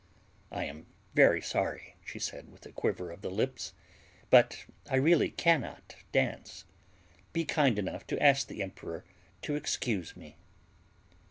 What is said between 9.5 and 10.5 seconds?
excuse me."